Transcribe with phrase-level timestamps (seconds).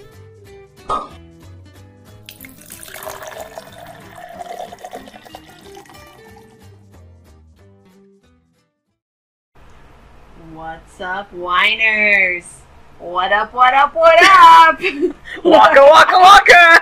[10.94, 12.46] What's up, whiners?
[13.00, 14.80] What up, what up, what up?
[15.44, 16.82] Waka waka waka!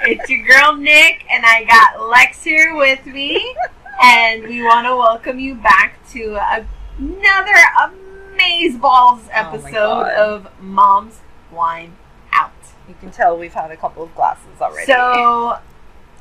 [0.00, 3.54] it's your girl Nick, and I got Lex here with me,
[4.02, 6.40] and we want to welcome you back to
[6.98, 10.12] another Amazeballs oh episode God.
[10.14, 11.20] of Mom's
[11.52, 11.92] Wine
[12.32, 12.50] Out.
[12.88, 14.86] You can tell we've had a couple of glasses already.
[14.86, 15.58] So,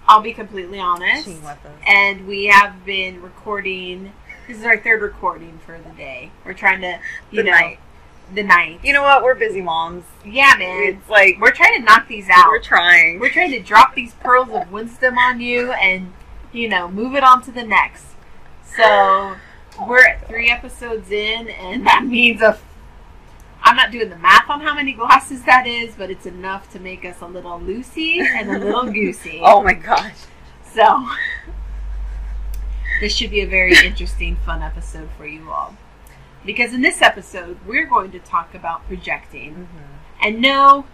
[0.07, 1.71] I'll be completely honest, Ching with us.
[1.87, 4.13] and we have been recording.
[4.47, 6.31] This is our third recording for the day.
[6.45, 6.99] We're trying to,
[7.31, 7.79] you The know, night.
[8.33, 8.79] the night.
[8.83, 9.23] You know what?
[9.23, 10.03] We're busy moms.
[10.25, 10.83] Yeah, man.
[10.83, 12.47] It's like We're trying to knock these out.
[12.47, 13.19] we're trying.
[13.19, 16.11] We're trying to drop these pearls of wisdom on you and,
[16.51, 18.05] you know, move it on to the next.
[18.65, 19.35] So,
[19.87, 22.57] we're at three episodes in, and that means a.
[23.65, 26.81] I'm not doing the math on how many glasses that is, but it's enough to
[26.81, 29.39] make us a little loosey and a little goosey.
[29.41, 30.17] Oh my gosh.
[30.73, 31.07] So,
[33.03, 35.75] this should be a very interesting, fun episode for you all.
[36.45, 39.53] Because in this episode, we're going to talk about projecting.
[39.53, 40.25] Mm-hmm.
[40.25, 40.85] And no,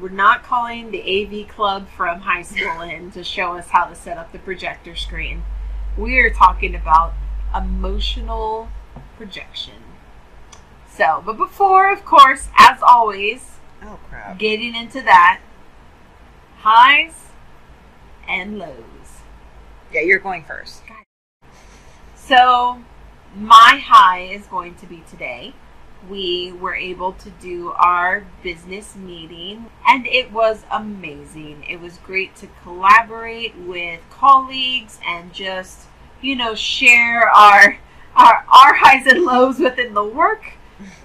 [0.00, 3.94] we're not calling the AV club from high school in to show us how to
[3.94, 5.42] set up the projector screen.
[5.98, 7.12] We are talking about
[7.54, 8.70] emotional
[9.18, 9.82] projection.
[10.88, 14.38] So, but before, of course, as always, Oh crap.
[14.38, 15.40] getting into that,
[16.60, 17.26] highs
[18.26, 19.20] and lows.
[19.92, 20.82] Yeah, you're going first.
[22.30, 22.84] So,
[23.34, 25.52] my high is going to be today.
[26.08, 31.64] We were able to do our business meeting, and it was amazing.
[31.68, 35.88] It was great to collaborate with colleagues and just,
[36.20, 37.78] you know, share our
[38.14, 40.52] our, our highs and lows within the work,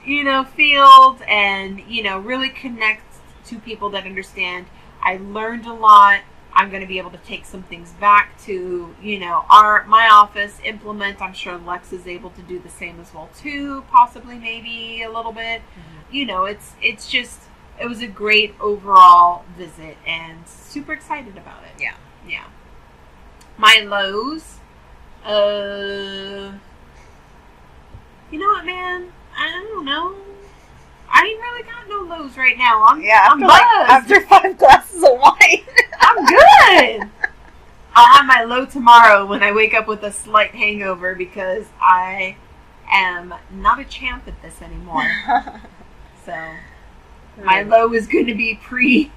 [0.05, 3.01] you know, field, and you know, really connect
[3.47, 4.67] to people that understand.
[5.01, 6.21] I learned a lot.
[6.55, 10.07] I'm going to be able to take some things back to, you know, our my
[10.07, 11.21] office implement.
[11.21, 15.11] I'm sure Lex is able to do the same as well too, possibly maybe a
[15.11, 15.61] little bit.
[16.09, 17.41] You know, it's it's just
[17.79, 21.81] it was a great overall visit and super excited about it.
[21.81, 21.95] Yeah.
[22.27, 22.45] Yeah.
[23.57, 24.59] My lows
[25.25, 26.53] uh
[28.31, 29.11] You know what, man?
[29.37, 30.15] I don't know.
[31.11, 32.85] I ain't really got no lows right now.
[32.85, 35.64] I'm Yeah, I'm like after five glasses of wine.
[36.17, 37.09] I'm good.
[37.97, 42.37] I'll have my low tomorrow when I wake up with a slight hangover because I
[42.91, 45.03] am not a champ at this anymore.
[46.25, 46.33] So
[47.43, 49.11] my low is going to be pre.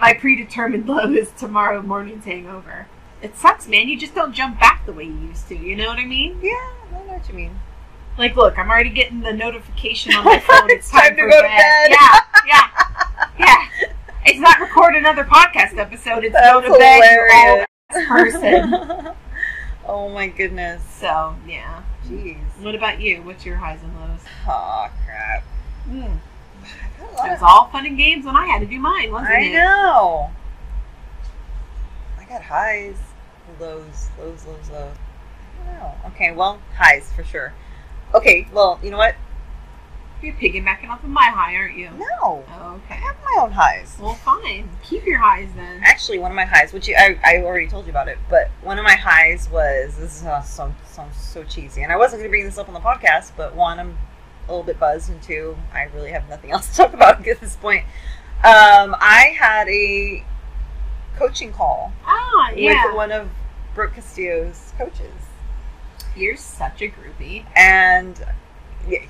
[0.00, 2.86] My predetermined low is tomorrow morning's hangover.
[3.20, 3.88] It sucks, man.
[3.88, 5.56] You just don't jump back the way you used to.
[5.56, 6.38] You know what I mean?
[6.40, 7.58] Yeah, I know what you mean.
[8.16, 10.70] Like, look, I'm already getting the notification on my phone.
[10.70, 11.90] It's, It's time to go to bed.
[11.90, 12.68] Yeah, yeah.
[14.28, 16.22] It's not record another podcast episode.
[16.22, 16.96] It's go That's to bed.
[16.96, 17.66] you hilarious.
[17.94, 19.14] old person.
[19.86, 20.82] oh my goodness.
[20.84, 21.82] So yeah.
[22.06, 22.36] Jeez.
[22.60, 23.22] What about you?
[23.22, 24.20] What's your highs and lows?
[24.46, 25.44] Oh crap.
[25.88, 26.18] Mm.
[26.62, 28.78] I've got a lot It was all fun and games when I had to do
[28.78, 29.52] mine, wasn't I it?
[29.54, 30.30] know.
[32.18, 32.98] I got highs,
[33.58, 34.96] lows, lows, lows, lows.
[35.62, 35.94] I don't know.
[36.08, 37.54] Okay, well, highs for sure.
[38.12, 39.14] Okay, well, you know what?
[40.22, 41.90] You're piggybacking off of my high, aren't you?
[41.96, 43.96] No, Oh, I have my own highs.
[44.00, 44.68] Well, fine.
[44.82, 45.80] Keep your highs then.
[45.84, 48.50] Actually, one of my highs, which you, I, I already told you about it, but
[48.62, 52.20] one of my highs was this is uh, so, sounds so cheesy, and I wasn't
[52.20, 53.96] going to bring this up on the podcast, but one, I'm
[54.48, 57.40] a little bit buzzed, and two, I really have nothing else to talk about at
[57.40, 57.84] this point.
[58.38, 60.24] Um, I had a
[61.16, 62.86] coaching call Ah, yeah.
[62.86, 63.28] with one of
[63.74, 65.12] Brooke Castillo's coaches,
[66.16, 67.44] You're such a groupie.
[67.56, 68.20] and
[68.88, 69.00] yeah,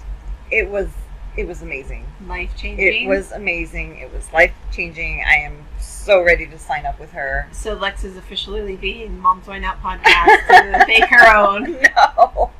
[0.51, 0.89] it was
[1.37, 2.05] it was amazing.
[2.27, 3.05] Life changing.
[3.05, 3.99] It was amazing.
[3.99, 5.23] It was life changing.
[5.25, 7.49] I am so ready to sign up with her.
[7.53, 11.79] So Lex is officially leaving Mom's Wine Out podcast to make her own.
[11.97, 12.51] no.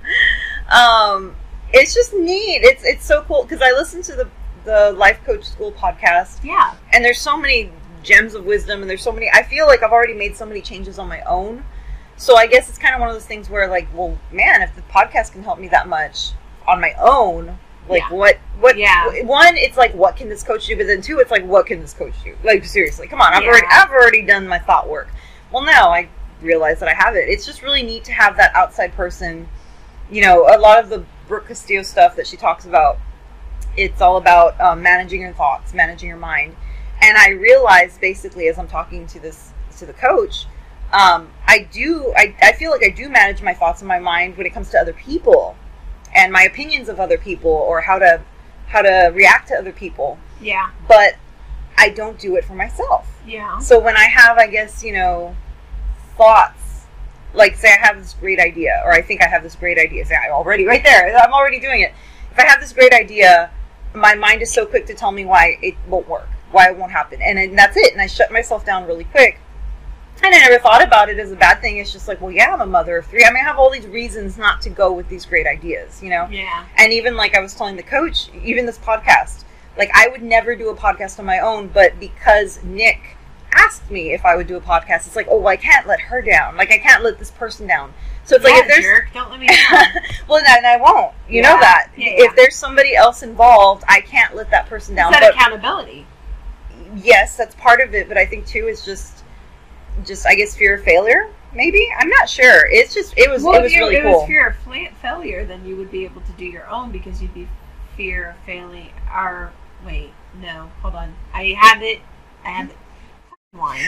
[0.69, 1.35] Um,
[1.73, 2.61] it's just neat.
[2.63, 4.29] It's it's so cool because I listen to the
[4.65, 6.75] the Life Coach School podcast, Yeah.
[6.93, 7.71] and there's so many
[8.03, 9.31] gems of wisdom, and there's so many.
[9.33, 11.65] I feel like I've already made so many changes on my own.
[12.17, 14.75] So I guess it's kind of one of those things where, like, well, man, if
[14.75, 16.33] the podcast can help me that much
[16.67, 17.59] on my own,
[17.89, 18.13] like, Yeah.
[18.13, 18.77] what, what?
[18.77, 19.23] Yeah.
[19.23, 20.77] One, it's like, what can this coach do?
[20.77, 22.37] But then two, it's like, what can this coach do?
[22.43, 23.49] Like, seriously, come on, I've Yeah.
[23.49, 25.09] already, I've already done my thought work.
[25.51, 26.09] Well, now I
[26.43, 27.29] realize that I have it.
[27.29, 29.49] It's just really neat to have that outside person.
[30.11, 32.99] You know, a lot of the Brooke Castillo stuff that she talks about.
[33.77, 36.57] It's all about um, managing your thoughts, managing your mind,
[37.01, 40.47] and I realized basically as I'm talking to this to the coach,
[40.93, 44.37] um, I do I, I feel like I do manage my thoughts and my mind
[44.37, 45.55] when it comes to other people,
[46.15, 48.21] and my opinions of other people or how to
[48.67, 50.71] how to react to other people, Yeah.
[50.87, 51.15] but
[51.79, 53.07] I don't do it for myself.
[53.27, 53.59] Yeah.
[53.61, 55.35] So when I have, I guess, you know,
[56.17, 56.85] thoughts,
[57.35, 60.05] like say I have this great idea, or I think I have this great idea,
[60.05, 61.93] say I'm already right there, I'm already doing it.
[62.33, 63.51] If I have this great idea,
[63.95, 66.93] my mind is so quick to tell me why it won't work, why it won't
[66.93, 67.93] happen, and then that's it.
[67.93, 69.41] And I shut myself down really quick.
[70.23, 71.79] And I never thought about it as a bad thing.
[71.79, 73.25] It's just like, well, yeah, I'm a mother of three.
[73.25, 76.11] I mean, I have all these reasons not to go with these great ideas, you
[76.11, 76.27] know?
[76.31, 76.67] Yeah.
[76.77, 79.45] And even like I was telling the coach, even this podcast,
[79.77, 83.17] like I would never do a podcast on my own, but because Nick
[83.53, 86.01] asked me if I would do a podcast, it's like, oh, well, I can't let
[86.01, 86.57] her down.
[86.57, 87.95] Like I can't let this person down.
[88.25, 89.85] So it's like if there's jerk, don't let me down.
[90.29, 91.15] well, and I won't.
[91.29, 95.13] You know that Yeah, if there's somebody else involved, I can't let that person down.
[95.13, 96.07] It's that But accountability.
[96.97, 98.09] yes, that's part of it.
[98.09, 99.25] But I think too is just,
[100.05, 101.31] just I guess fear of failure.
[101.55, 102.67] Maybe I'm not sure.
[102.67, 104.21] It's just it was well, it if was really it cool.
[104.21, 107.35] was fear of failure, then you would be able to do your own because you'd
[107.35, 107.49] be
[107.97, 108.91] fear of failing.
[109.13, 109.53] Or
[109.85, 110.11] wait,
[110.41, 111.15] no, hold on.
[111.33, 112.01] I have it.
[112.45, 112.69] I
[113.53, 113.81] the line.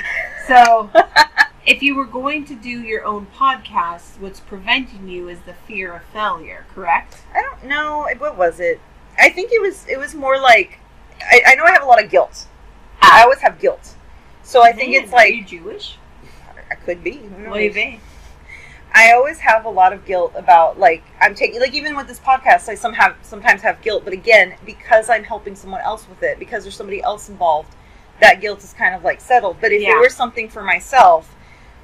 [0.46, 0.90] So
[1.66, 5.94] if you were going to do your own podcast, what's preventing you is the fear
[5.94, 6.64] of failure.
[6.74, 7.22] Correct?
[7.34, 8.08] I don't know.
[8.18, 8.80] What was it?
[9.18, 9.86] I think it was.
[9.88, 10.78] It was more like.
[11.20, 12.46] I, I know I have a lot of guilt.
[13.02, 13.94] I always have guilt.
[14.42, 15.96] So I think Man, it's are like you Jewish?
[16.84, 17.16] Could be.
[17.38, 17.54] Knows?
[17.54, 18.00] Maybe.
[18.92, 22.18] I always have a lot of guilt about like I'm taking like even with this
[22.18, 26.22] podcast I some have sometimes have guilt, but again because I'm helping someone else with
[26.22, 27.72] it because there's somebody else involved,
[28.20, 29.58] that guilt is kind of like settled.
[29.60, 29.90] But if Yeah.
[29.90, 31.36] it were something for myself,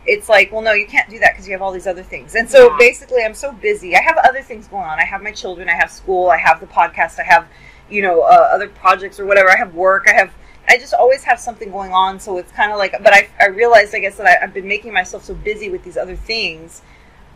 [0.05, 2.35] it's like well no you can't do that because you have all these other things.
[2.35, 2.77] And so Yeah.
[2.79, 3.95] basically I'm so busy.
[3.95, 4.99] I have other things going on.
[4.99, 5.69] I have my children.
[5.69, 6.29] I have school.
[6.31, 7.21] I have the podcast.
[7.21, 7.47] I have
[7.89, 9.49] you know uh, other projects or whatever.
[9.49, 10.07] I have work.
[10.09, 10.33] I have
[10.69, 12.93] I just always have something going on, so it's kind of like.
[13.03, 15.85] But I, I realized, I guess, that I, I've been making myself so busy with
[15.85, 16.83] these other things,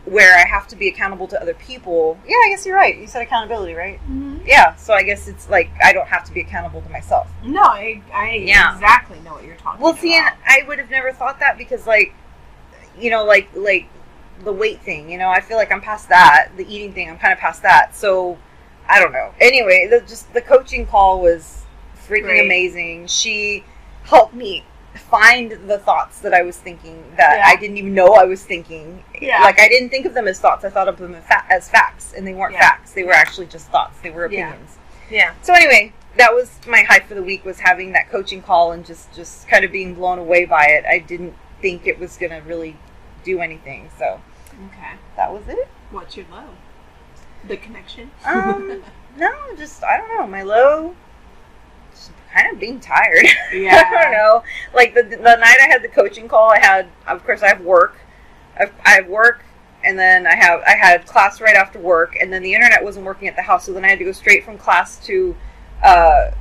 [0.05, 2.17] where I have to be accountable to other people.
[2.25, 2.97] Yeah, I guess you're right.
[2.97, 3.99] You said accountability, right?
[4.01, 4.39] Mm-hmm.
[4.45, 4.75] Yeah.
[4.75, 7.29] So I guess it's like I don't have to be accountable to myself.
[7.43, 8.73] No, I, I Yeah.
[8.73, 10.01] exactly know what you're talking Well, about.
[10.01, 12.13] see, and I would have never thought that because, like,
[12.99, 13.87] you know, like like
[14.43, 15.09] the weight thing.
[15.09, 16.49] You know, I feel like I'm past that.
[16.57, 17.95] The eating thing, I'm kind of past that.
[17.95, 18.37] So
[18.89, 19.33] I don't know.
[19.39, 21.60] Anyway, the, just the coaching call was
[22.07, 22.45] freaking Great.
[22.45, 23.07] amazing.
[23.07, 23.63] She
[24.03, 24.63] helped me
[25.09, 27.43] find the thoughts that I was thinking that Yeah.
[27.45, 29.03] I didn't even know I was thinking.
[29.21, 29.41] Yeah.
[29.41, 30.65] Like I didn't think of them as thoughts.
[30.65, 32.59] I thought of them as, fa- as facts, and they weren't Yeah.
[32.69, 32.91] facts.
[32.93, 33.99] They were actually just thoughts.
[34.01, 34.77] They were opinions.
[35.09, 35.33] yeah.
[35.41, 38.85] So anyway, that was my high for the week was having that coaching call and
[38.85, 40.83] just just kind of being blown away by it.
[40.85, 42.75] I didn't think it was going to really
[43.23, 43.89] do anything.
[43.97, 44.19] So
[44.67, 44.91] Okay.
[45.15, 45.69] that was it.
[45.91, 46.49] What's your low?
[47.47, 48.11] The connection.
[48.25, 48.83] Um
[49.17, 50.95] no, just I don't know, my low
[52.33, 53.25] kind of being tired.
[53.53, 53.83] Yeah.
[53.91, 54.43] I don't know.
[54.73, 57.61] Like the the night I had the coaching call, I had of course I have
[57.61, 57.97] work.
[58.57, 59.43] I've, I have work
[59.83, 63.05] and then I have I had class right after work and then the internet wasn't
[63.05, 65.35] working at the house so then I had to go straight from class to
[65.83, 66.31] uh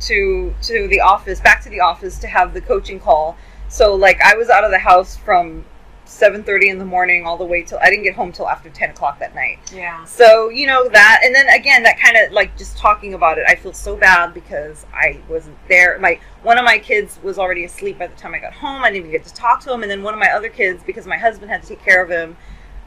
[0.00, 3.36] to to the office back to the office to have the coaching call.
[3.68, 5.64] So like I was out of the house from
[6.10, 8.90] 7:30 in the morning all the way till I didn't get home till after 10
[8.90, 9.58] o'clock that night.
[9.72, 10.04] Yeah.
[10.04, 13.44] So, you know, that, and then again, that kind of like just talking about it,
[13.48, 15.98] I feel so bad because I wasn't there.
[16.00, 18.82] My, one of my kids was already asleep by the time I got home.
[18.82, 19.82] I didn't even get to talk to him.
[19.82, 22.10] And then one of my other kids, because my husband had to take care of
[22.10, 22.36] him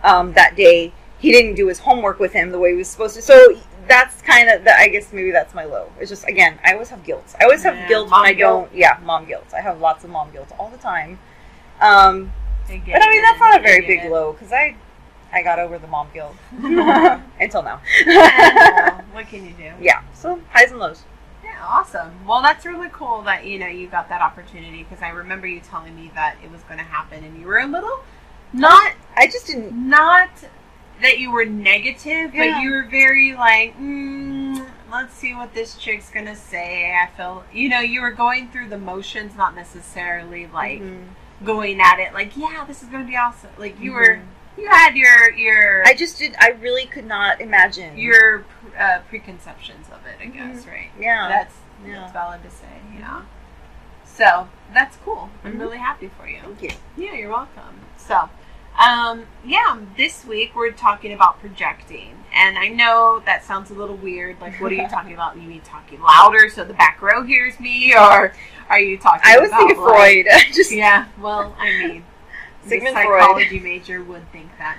[0.03, 3.15] um, that day, he didn't do his homework with him the way he was supposed
[3.15, 3.21] to.
[3.21, 3.57] So
[3.87, 5.89] that's kind of, the, I guess maybe that's my low.
[5.97, 7.33] It's just, again, I always have guilt.
[7.39, 8.67] I always have Yeah, guilt when I guilt.
[8.69, 9.47] don't, yeah, mom guilt.
[9.55, 11.19] I have lots of mom guilt all the time.
[11.79, 12.33] Um,
[12.67, 14.11] but I mean, that's not a very big it.
[14.11, 14.75] low because I,
[15.31, 16.35] I got over the mom guilt
[17.39, 17.81] until now.
[18.05, 19.71] Yeah, what can you do?
[19.81, 21.03] yeah, so highs and lows.
[21.43, 22.25] Yeah, awesome.
[22.25, 25.59] Well, that's really cool that you know you got that opportunity because I remember you
[25.59, 27.99] telling me that it was going to happen, and you were a little
[28.53, 29.73] not I just didn't.
[29.73, 30.29] not
[31.01, 32.55] that you were negative, Yeah.
[32.55, 36.93] but you were very like, mm, let's see what this chick's gonna say.
[36.95, 41.07] I feel you know you were going through the motions, not necessarily like Mhm.
[41.43, 43.49] Going at it like, yeah, this is gonna be awesome.
[43.57, 44.25] Like you were, Mhm.
[44.57, 46.35] you had your your I just did.
[46.39, 47.97] I really could not imagine.
[47.97, 48.45] your
[48.77, 50.17] uh, preconceptions of it.
[50.21, 50.89] I guess right.
[50.99, 51.27] yeah.
[51.29, 51.93] That's Yeah.
[52.01, 52.67] that's valid to say.
[52.97, 53.21] Yeah.
[54.05, 55.29] So that's cool.
[55.43, 55.59] I'm Mhm.
[55.59, 56.39] really happy for you.
[56.41, 56.71] Thank you.
[56.97, 57.81] Yeah, you're welcome.
[57.97, 58.29] So,
[58.79, 63.95] um, yeah, this week we're talking about projecting, and I know that sounds a little
[63.97, 64.39] weird.
[64.41, 65.35] Like, what are you talking about?
[65.35, 68.33] You mean talking louder so the back row hears me, or
[68.69, 69.21] are you talking?
[69.21, 69.37] About?
[69.37, 70.25] I was about, thinking like- Freud.
[70.53, 71.07] Just Yeah.
[71.19, 72.05] Well, I mean,
[72.65, 73.21] Sigmund the Freud.
[73.21, 74.77] psychology major would think that.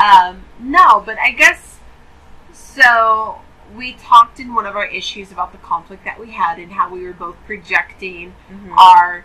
[0.00, 1.78] Um, no, but I guess
[2.52, 3.40] So
[3.76, 6.90] we talked in one of our issues about the conflict that we had and how
[6.90, 8.76] we were both projecting Mhm.
[8.76, 9.24] our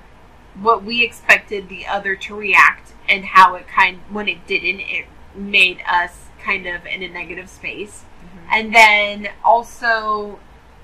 [0.56, 5.06] what we expected the other to react and how it kind when it didn't it
[5.34, 8.54] made us kind of in a negative space Mhm.
[8.56, 10.40] and then also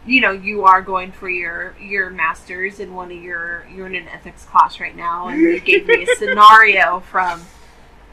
[0.06, 3.96] you know you are going for your your masters in one of your you're in
[3.96, 7.42] an ethics class right now and you gave me a scenario from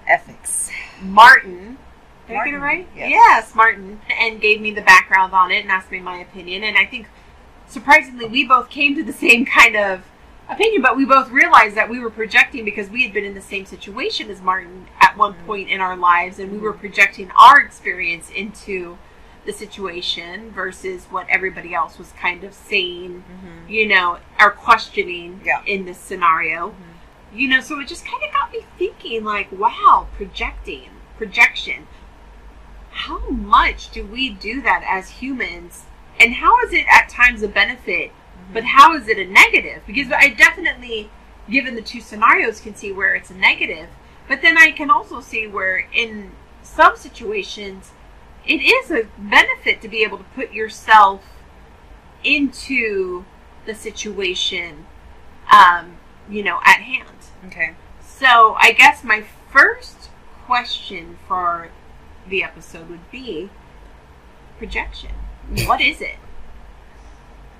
[0.07, 0.71] Ethics.
[1.03, 1.79] martin
[2.27, 2.87] did I get it right?
[2.95, 3.11] yes.
[3.11, 6.63] Yes, Martin, and gave me the background on it and asked me my opinion.
[6.63, 7.07] And I think,
[7.67, 10.03] surprisingly, we both came to the same kind of
[10.49, 13.41] opinion, but we both realized that we were projecting because we had been in the
[13.41, 15.47] same situation as Martin at one Mhm.
[15.47, 18.99] point in our lives, and we were projecting our experience into
[19.45, 23.71] the situation versus what everybody else was kind of saying, Mhm.
[23.71, 25.63] you know, or questioning Yeah.
[25.65, 26.75] in this scenario.
[27.33, 31.87] You know, so it just kind of got me thinking, like, wow, projecting, projection.
[32.91, 35.85] How much do we do that as humans?
[36.19, 38.13] And how is it at times a benefit,
[38.53, 39.83] but how is it a negative?
[39.87, 41.11] Because I definitely,
[41.51, 43.89] given the two scenarios, can see where it's a negative.
[44.27, 47.93] But then I can also see where in some situations,
[48.47, 51.23] it is a benefit to be able to put yourself
[52.25, 53.25] into
[53.67, 54.87] the situation,
[55.53, 55.97] um,
[56.29, 57.17] you know, at hand.
[57.47, 57.75] Okay.
[58.01, 60.11] So I guess my first
[60.47, 61.71] question for
[62.29, 63.51] the episode would be
[64.59, 65.11] projection.
[65.67, 66.17] What is it?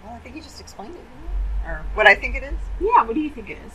[0.09, 0.99] Well, I think you just explained it.
[0.99, 1.71] didn't?
[1.71, 2.55] Or what I think it is.
[2.81, 3.73] Yeah, what do you think it is?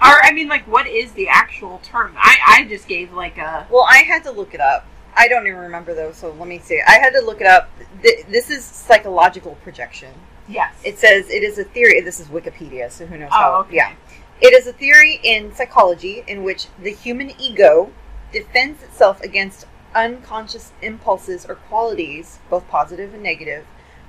[0.00, 2.14] Or I mean, like, what is the actual term?
[2.16, 4.86] I I just gave like a Well, I had to look it up.
[5.14, 6.80] I don't even remember though, so let me see.
[6.86, 7.70] I had to look it up.
[8.02, 10.12] Th- This is psychological projection.
[10.48, 10.74] yes.
[10.84, 12.00] It says it is a theory.
[12.00, 13.54] This is Wikipedia, so who knows Oh, how?
[13.60, 13.76] okay.
[13.76, 13.92] Yeah.
[14.40, 17.90] It is a theory in psychology in which the human ego
[18.32, 23.64] defends itself against unconscious impulses or qualities, both positive and negative,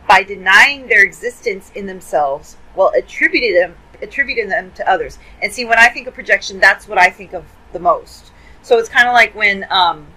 [0.07, 5.17] by denying their existence in themselves while attributing them attributing them to others.
[5.41, 8.31] And see, when I think of projection, that's what I think of the most.
[8.61, 10.07] So it's kind of like when um,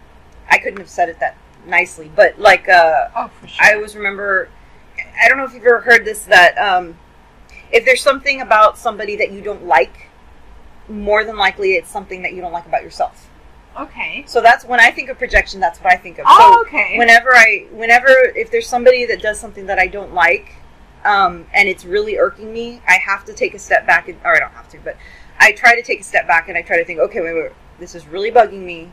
[0.51, 3.51] I couldn't have said it that nicely, but like uh, oh, sure.
[3.61, 4.49] I always remember.
[5.23, 6.97] I don't know if you've ever heard this that um,
[7.73, 10.09] if there's something about somebody that you don't like,
[10.89, 13.31] more than likely it's something that you don't like about yourself.
[13.79, 14.25] Okay.
[14.27, 15.61] So that's when I think of projection.
[15.61, 16.27] That's what I think of.
[16.29, 16.97] Oh, so okay.
[16.99, 20.55] whenever I, whenever if there's somebody that does something that I don't like,
[21.05, 24.37] um, and it's really irking me, I have to take a step back, and, or
[24.37, 24.97] I don't have to, but
[25.39, 27.53] I try to take a step back and I try to think, okay, wait, wait,
[27.79, 28.93] this is really bugging me.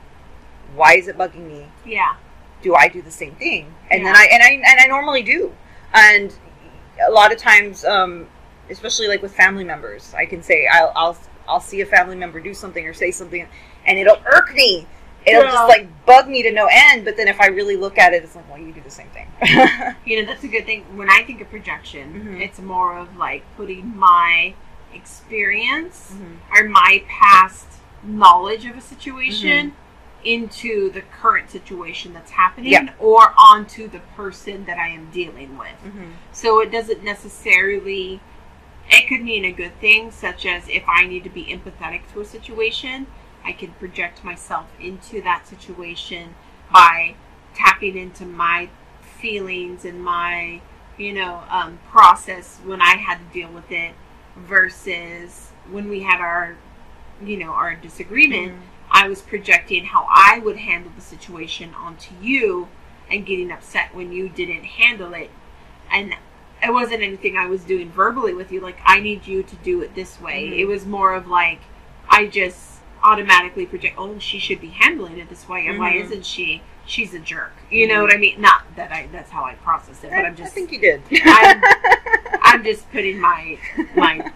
[0.75, 1.67] Why is it bugging me?
[1.85, 2.15] yeah.
[2.61, 3.73] do I do the same thing?
[3.91, 5.53] And then I and I and I normally do.
[5.93, 6.33] And
[7.05, 8.27] a lot of times, um,
[8.69, 11.17] especially like with family members, I can say I'll I'll
[11.47, 13.47] I'll see a family member do something or say something,
[13.87, 14.85] and it'll irk me.
[15.25, 15.51] It'll Yeah.
[15.51, 17.03] just like bug me to no end.
[17.05, 19.07] But then if I really look at it, it's like, well, you do the same
[19.09, 19.27] thing.
[20.05, 20.83] You know, that's a good thing.
[20.95, 22.41] When I think of projection, Mhm.
[22.41, 24.53] it's more of like putting my
[24.93, 26.37] experience Mhm.
[26.55, 27.65] or my past
[28.03, 29.73] knowledge of a situation
[30.23, 32.89] into the current situation that's happening Yeah.
[32.99, 35.77] or onto the person that I am dealing with.
[35.85, 36.13] Mhm.
[36.31, 38.19] So it doesn't necessarily
[38.89, 42.21] it could mean a good thing, such as if I need to be empathetic to
[42.21, 43.05] a situation,
[43.47, 46.35] I can project myself into that situation
[46.69, 47.15] by
[47.55, 48.67] tapping into my
[49.21, 50.59] feelings and my,
[50.97, 53.93] you know, um, process when I had to deal with it
[54.35, 56.57] versus when we had our,
[57.23, 58.51] you know, our disagreement.
[58.51, 58.61] Mhm.
[58.91, 62.67] I was projecting how I would handle the situation onto you
[63.09, 65.31] and getting upset when you didn't handle it.
[65.89, 66.15] And
[66.61, 69.81] it wasn't anything I was doing verbally with you, like, I need you to do
[69.81, 70.49] it this way.
[70.49, 70.59] Mhm.
[70.59, 71.61] It was more of like,
[72.09, 72.76] I just
[73.07, 76.03] automatically project, oh, she should be handling it this way, and why Mhm.
[76.05, 76.61] isn't she?
[76.85, 77.53] She's a jerk.
[77.69, 78.01] You know Mhm.
[78.03, 78.41] what I mean?
[78.41, 80.79] Not that I, that's how I process it, but I, I'm just, I think you
[80.79, 81.01] did.
[81.23, 81.61] I'm,
[82.41, 83.57] I'm just putting my,
[83.95, 84.31] my,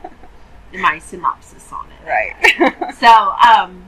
[0.74, 2.96] my synopsis on it right.
[3.00, 3.84] so um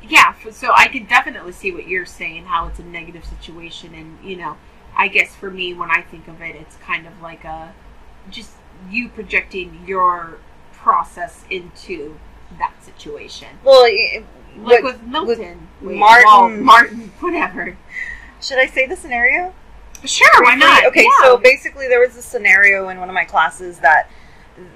[0.00, 4.16] yeah so i can definitely see what you're saying how it's a negative situation and
[4.22, 4.56] you know
[4.96, 7.72] i guess for me when i think of it it's kind of like a
[8.30, 8.52] just
[8.90, 10.38] you projecting your
[10.72, 12.16] process into
[12.58, 14.24] that situation well, it-
[14.58, 17.76] like what- with milton Wait, Martin- martin whatever
[18.40, 19.52] should I say the scenario?
[20.04, 21.22] sure why not Okay, Yeah.
[21.24, 24.10] so basically, there was a scenario in one of my classes that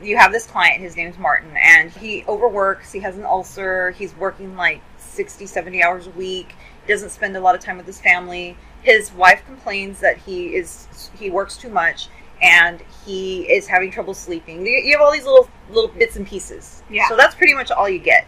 [0.02, 4.16] you have this client, his name's Martin, and he overworks, he has an ulcer, he's
[4.16, 6.54] working like 60, 70 hours a week,
[6.86, 8.56] he doesn't spend a lot of time with his family.
[8.80, 12.08] His wife complains that he is he works too much
[12.42, 14.64] and he is having trouble sleeping.
[14.66, 16.82] You have all these little little bits and pieces.
[16.90, 17.08] Yeah.
[17.08, 18.26] So that's pretty much all you get.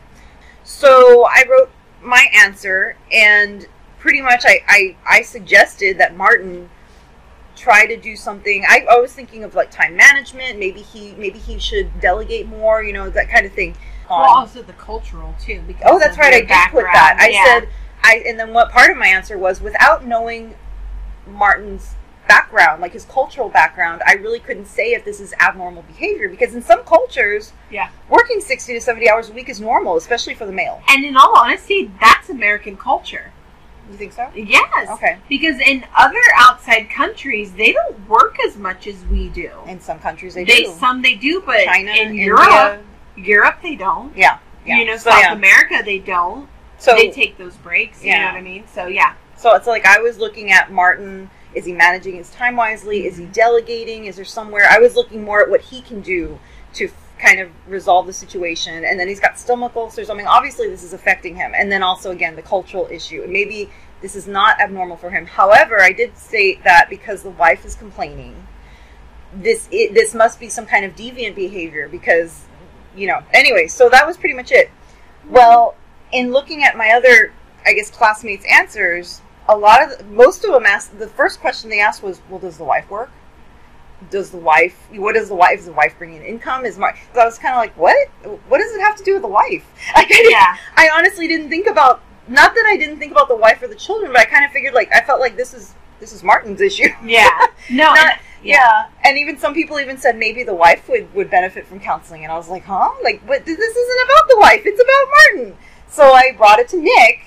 [0.65, 1.71] So I wrote
[2.03, 3.67] my answer and
[3.99, 6.71] pretty much I, I, I suggested that Martin
[7.57, 8.65] try to do something.
[8.69, 10.59] I, I was thinking of like time management.
[10.59, 12.83] Maybe he maybe he should delegate more.
[12.83, 13.77] You know that kind of thing.
[14.09, 15.63] Well, Um, also the cultural too.
[15.67, 16.35] Because oh, that's right.
[16.35, 17.17] I did put that.
[17.21, 17.45] I Yeah.
[17.61, 17.69] said
[18.03, 20.55] I, and then what part of my answer was without knowing
[21.27, 21.95] Martin's
[22.35, 26.55] background, like his cultural background, I really couldn't say if this is abnormal behavior because
[26.55, 27.89] in some cultures, Yeah.
[28.09, 30.81] working sixty to seventy hours a week is normal, especially for the male.
[30.89, 33.33] And in all honesty, that's American culture.
[33.91, 34.29] You think so?
[34.33, 34.89] Yes.
[34.91, 35.19] Okay.
[35.29, 39.51] Because in other outside countries, they don't work as much as we do.
[39.67, 40.71] In some countries, they, They do.
[40.79, 42.85] some they do, but China, in India, Europe,
[43.17, 44.17] Europe they don't.
[44.17, 44.79] yeah, yeah.
[44.79, 45.33] You know, so, South yeah.
[45.33, 46.49] America they don't.
[46.79, 48.05] So they take those breaks.
[48.05, 48.19] You Yeah.
[48.21, 48.65] know what I mean?
[48.73, 49.15] So yeah.
[49.37, 51.29] So it's like I was looking at Martin.
[51.55, 53.07] Is he managing his time wisely?
[53.07, 54.05] Is he delegating?
[54.05, 54.67] Is there somewhere?
[54.69, 56.39] I was looking more at what he can do
[56.75, 56.89] to
[57.19, 58.85] kind of resolve the situation.
[58.85, 60.11] And then he's got stomach ulcers.
[60.11, 61.53] I mean, obviously this is affecting him.
[61.55, 63.25] And then also again the cultural issue.
[63.29, 65.27] Maybe this is not abnormal for him.
[65.27, 68.47] However, I did state that because the wife is complaining,
[69.35, 72.47] this it, this must be some kind of deviant behavior because
[72.97, 73.23] you know.
[73.33, 74.71] Anyway, so that was pretty much it.
[75.29, 75.77] Well,
[76.13, 77.33] in looking at my other,
[77.65, 81.71] I guess, classmates' answers, a lot of the, most of them asked the first question
[81.71, 83.11] they asked was, "Well, does the wife work?
[84.11, 84.89] Does the wife?
[84.93, 85.59] What does the wife?
[85.59, 86.65] Is the wife bringing income?
[86.65, 88.09] Is my?" So I was kind of like, "What?
[88.49, 90.57] What does it have to do with the wife?" I Yeah.
[90.77, 92.01] I honestly didn't think about.
[92.29, 94.53] Not that I didn't think about the wife or the children, but I kind of
[94.53, 96.89] figured like I felt like this is this is Martin's issue.
[97.05, 97.29] Yeah.
[97.69, 97.93] No.
[97.93, 98.87] Not- and- Yeah.
[99.05, 102.33] and even some people even said maybe the wife would, would benefit from counseling, and
[102.33, 102.89] I was like, huh?
[103.03, 105.07] Like, but this isn't about the wife; it's about
[105.45, 105.57] Martin.
[105.89, 107.21] So I brought it to Nick,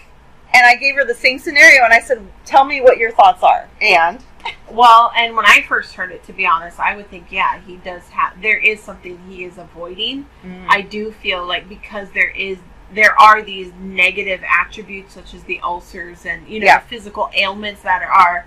[0.53, 3.43] and I gave her the same scenario, and I said, "Tell me what your thoughts
[3.43, 4.23] are." And
[4.69, 7.77] Well, and when I first heard it, to be honest, I would think, yeah, he
[7.77, 8.41] does have.
[8.41, 10.25] There is something he is avoiding.
[10.67, 12.57] I do feel like because there is,
[12.91, 16.79] there are these negative attributes such as the ulcers and you know Yeah.
[16.79, 18.45] physical ailments that are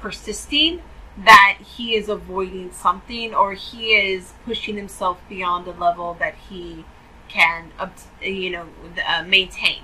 [0.00, 0.82] persisting.
[1.16, 6.84] That he is avoiding something, or he is pushing himself beyond a level that he
[7.28, 7.70] can,
[8.20, 8.66] you know,
[9.06, 9.82] uh, maintain.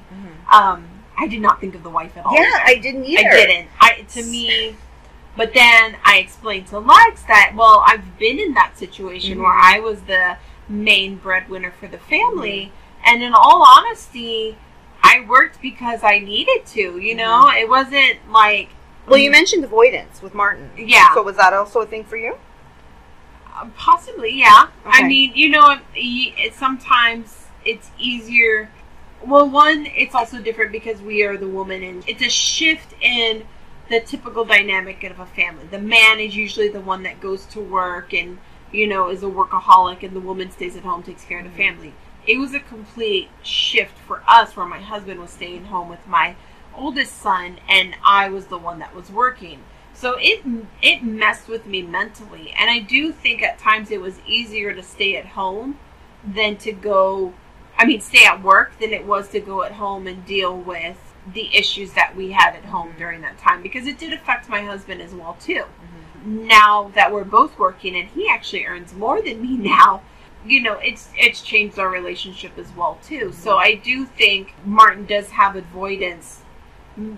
[0.51, 2.35] Um, I did not think of the wife at all.
[2.35, 3.29] yeah, I didn't either.
[3.29, 3.69] I didn't.
[3.81, 4.77] I to me,
[5.37, 9.43] but then I explained to Lex that well, I've been in that situation Mhm.
[9.43, 10.37] where I was the
[10.69, 12.73] main breadwinner for the family,
[13.05, 14.57] and in all honesty,
[15.03, 16.99] I worked because I needed to.
[16.99, 18.71] You know, it wasn't like
[19.07, 20.71] Well, you mentioned avoidance with Martin.
[20.77, 21.13] Yeah.
[21.15, 22.39] So was that also a thing for you?
[23.55, 24.69] Uh, Possibly, yeah.
[24.87, 28.71] I mean, you know, it, it, sometimes it's easier.
[29.25, 33.47] Well, one, it's also different because we are the woman, and it's a shift in
[33.89, 35.67] the typical dynamic of a family.
[35.71, 38.39] The man is usually the one that goes to work and,
[38.73, 41.51] you know, is a workaholic, and the woman stays at home, takes care of the
[41.51, 41.77] mm-hmm.
[41.77, 41.95] family.
[42.27, 46.37] It was a complete shift for us where my husband was staying home with my
[46.75, 49.61] oldest son, and I was the one that was working.
[49.93, 50.43] So it
[50.81, 54.83] it messed with me mentally, and I do think at times it was easier to
[54.83, 55.79] stay at home
[56.25, 57.35] than to go.
[57.81, 60.99] I mean, stay at work than it was to go at home and deal with
[61.33, 64.61] the issues that we had at home during that time because it did affect my
[64.61, 65.65] husband as well too.
[65.65, 66.47] Mm-hmm.
[66.47, 70.03] Now that we're both working and he actually earns more than me now,
[70.45, 73.29] you know, it's it's changed our relationship as well too.
[73.29, 73.41] Mm-hmm.
[73.41, 76.43] So I do think Martin does have avoidance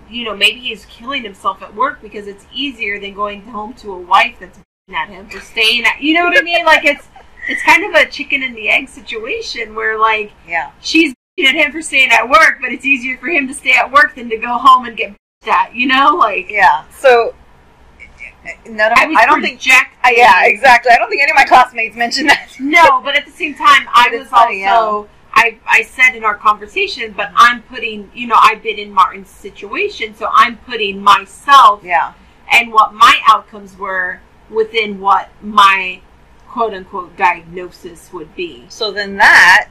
[0.09, 3.91] you know, maybe he's killing himself at work because it's easier than going home to
[3.91, 4.59] a wife that's
[4.93, 6.01] at him for staying at.
[6.01, 6.63] You know what I mean?
[6.65, 7.07] Like it's
[7.47, 10.71] it's kind of a chicken and the egg situation where like Yeah.
[10.81, 13.91] she's at him for staying at work, but it's easier for him to stay at
[13.91, 16.83] work than to go home and get that You know, like Yeah.
[16.91, 17.33] So
[18.65, 19.59] none of I I don't think.
[19.59, 20.91] Jack Uh, yeah, exactly.
[20.91, 22.49] I don't think any of my classmates mentioned that.
[22.59, 25.09] No, but at the same time, I was funny, also.
[25.35, 29.29] I, I said in our conversation, but I'm putting, you know, I've been in Martin's
[29.29, 32.13] situation, so I'm putting myself Yeah.
[32.51, 36.01] and what my outcomes were within what my
[36.53, 38.63] quote unquote diagnosis would be.
[38.69, 39.69] So then that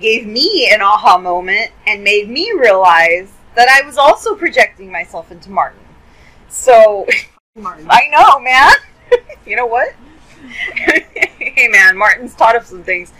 [0.00, 5.30] gave me an aha moment and made me realize that I was also projecting myself
[5.30, 5.78] into Martin.
[6.48, 7.06] So
[7.56, 7.86] Martin.
[7.88, 8.72] I know, man.
[9.46, 9.94] you know what?
[10.74, 13.12] hey, man, Martin's taught us some things.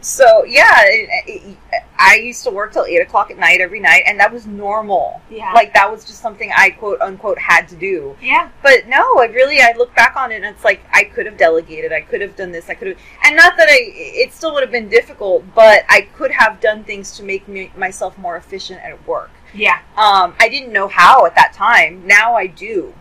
[0.00, 1.58] So yeah, it, it,
[1.98, 5.20] I used to work till eight o'clock at night every night, and that was normal.
[5.30, 5.52] Yeah.
[5.52, 8.16] Like that was just something I quote unquote had to do.
[8.22, 8.50] Yeah.
[8.62, 11.36] But no, I really I look back on it and it's like I could have
[11.36, 14.54] delegated, I could have done this, I could have, and not that I it still
[14.54, 18.36] would have been difficult, but I could have done things to make me myself more
[18.36, 19.30] efficient at work.
[19.52, 19.80] Yeah.
[19.96, 22.06] Um, I didn't know how at that time.
[22.06, 22.94] Now I do.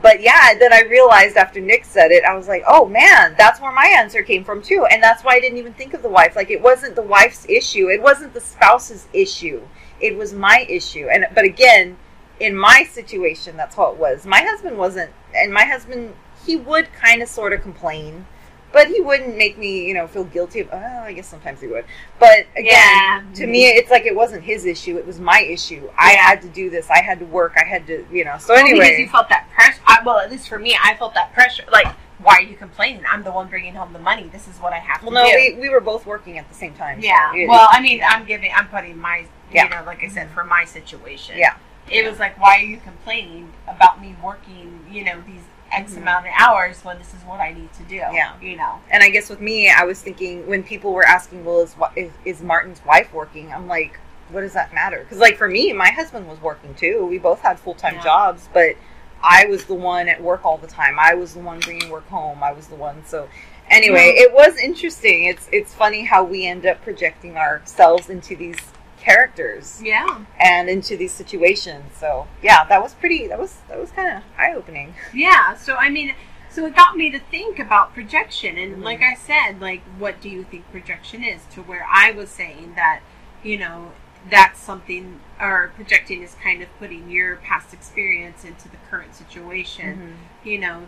[0.00, 3.60] But yeah, then I realized after Nick said it, I was like, oh man, that's
[3.60, 4.86] where my answer came from too.
[4.90, 6.36] And that's why I didn't even think of the wife.
[6.36, 7.88] Like it wasn't the wife's issue.
[7.88, 9.62] It wasn't the spouse's issue.
[10.00, 11.08] It was my issue.
[11.10, 11.96] And but again,
[12.38, 14.24] in my situation, that's how it was.
[14.24, 16.14] My husband wasn't, and my husband
[16.46, 18.26] he would kind of sort of complain,
[18.72, 20.60] but he wouldn't make me, you know, feel guilty.
[20.60, 21.84] Of, oh, I guess sometimes he would.
[22.18, 23.22] But again, Yeah.
[23.34, 25.88] to me, it's like it wasn't his issue; it was my issue.
[25.96, 26.88] I had to do this.
[26.90, 27.54] I had to work.
[27.56, 28.36] I had to, you know.
[28.38, 29.80] So Well, because anyway, you felt that pressure.
[29.86, 31.64] I, well, at least for me, I felt that pressure.
[31.72, 31.86] Like,
[32.18, 33.04] why are you complaining?
[33.10, 34.28] I'm the one bringing home the money.
[34.32, 35.36] This is what I have well, to no, do.
[35.36, 37.00] we, we were both working at the same time.
[37.00, 37.32] so yeah.
[37.34, 39.64] it- well, I mean, I'm giving, I'm putting my, Yeah.
[39.64, 41.38] you know, like I said, for my situation.
[41.38, 41.54] Yeah.
[41.90, 45.40] It was like, why are you complaining about me working, you know, these
[45.72, 45.98] X Mhm.
[45.98, 47.96] amount of hours when this is what I need to do?
[47.96, 48.32] Yeah.
[48.40, 48.80] You know.
[48.90, 52.10] And I guess with me, I was thinking when people were asking, "Well, is is,
[52.24, 53.98] is Martin's wife working?" I'm like,
[54.30, 57.06] "What does that matter?" Because like for me, my husband was working too.
[57.06, 58.02] We both had full time Yeah.
[58.04, 58.76] jobs, but
[59.22, 60.98] I was the one at work all the time.
[60.98, 62.42] I was the one bringing work home.
[62.42, 63.04] I was the one.
[63.06, 63.28] So
[63.68, 64.24] anyway, Yeah.
[64.24, 65.24] it was interesting.
[65.26, 68.58] It's it's funny how we end up projecting ourselves into these
[69.08, 70.20] characters Yeah.
[70.38, 71.96] and into these situations.
[71.98, 73.26] So yeah, that was pretty.
[73.26, 74.94] That was that was kind of eye opening.
[75.14, 75.54] Yeah.
[75.56, 76.14] So I mean,
[76.50, 78.84] so it got me to think about projection, and Mhm.
[78.84, 81.40] like I said, like what do you think projection is?
[81.54, 83.00] To where I was saying that,
[83.42, 83.92] you know,
[84.28, 90.18] that's something, or projecting is kind of putting your past experience into the current situation.
[90.44, 90.82] You know,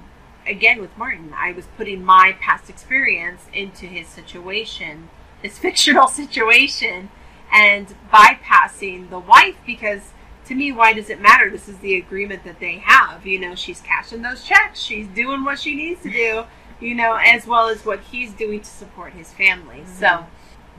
[0.47, 5.09] again with Martin, I was putting my past experience into his situation,
[5.43, 7.11] his fictional situation,
[7.53, 10.11] and bypassing the wife because
[10.51, 11.49] to me, why does it matter?
[11.49, 13.25] This is the agreement that they have.
[13.25, 16.45] You know, she's cashing those checks, she's doing what she needs to do,
[16.81, 19.83] you know, as well as what he's doing to support his family.
[19.83, 20.01] Mm-hmm.
[20.01, 20.27] So,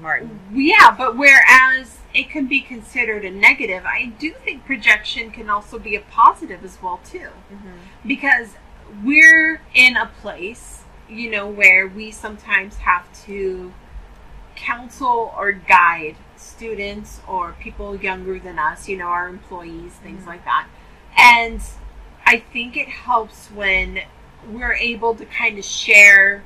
[0.02, 0.40] Martin.
[0.54, 5.80] yeah, but whereas it can be considered a negative, I do think projection can also
[5.80, 7.78] be a positive as well too mm-hmm.
[8.06, 8.56] because
[9.04, 13.74] we're in a place, you know, where we sometimes have to
[14.56, 20.28] counsel or guide students or people younger than us, you know, our employees, things Mhm.
[20.28, 20.68] like that.
[21.18, 21.62] And
[22.26, 24.02] I think it helps when
[24.48, 26.44] we're able to kind of share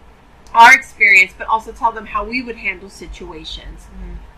[0.53, 3.88] our experience, but also tell them how we would handle situations.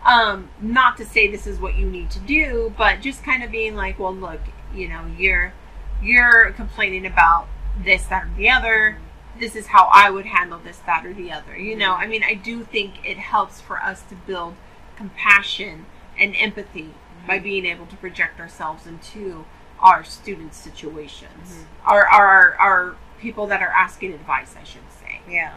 [0.05, 3.51] Um, not to say this is what you need to do, but just kind of
[3.51, 4.39] being like, well, look,
[4.73, 5.53] you know, you're
[6.01, 7.47] you're complaining about
[7.83, 8.99] this, that, or the other.
[9.39, 11.57] This is how I would handle this, that, or the other.
[11.57, 14.55] You know, I mean, I do think it helps for us to build
[14.97, 15.85] compassion
[16.17, 16.93] and empathy
[17.27, 19.45] by being able to project ourselves into
[19.79, 25.21] our students' situations, our, our our people that are asking advice, I should say.
[25.29, 25.53] Yeah.